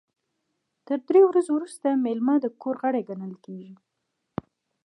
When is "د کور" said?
2.41-2.75